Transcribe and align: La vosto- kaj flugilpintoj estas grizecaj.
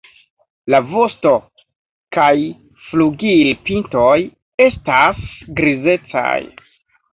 La 0.73 0.77
vosto- 0.93 1.33
kaj 2.17 2.31
flugilpintoj 2.87 4.17
estas 4.69 5.23
grizecaj. 5.63 6.37